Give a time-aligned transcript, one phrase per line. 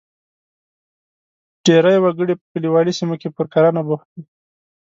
[1.65, 4.21] ډېری وګړي په کلیوالي سیمو کې پر کرنه بوخت دي.